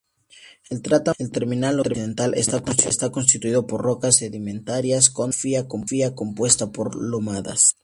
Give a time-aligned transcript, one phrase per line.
[0.71, 7.77] El tramo terminal occidental está constituido por rocas sedimentarias, con topografía compuesta por lomadas.